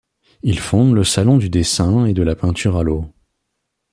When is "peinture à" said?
2.35-2.81